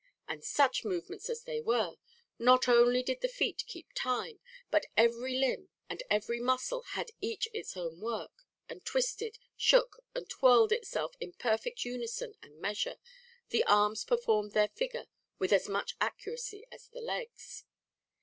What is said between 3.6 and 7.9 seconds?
keep time, but every limb and every muscle had each its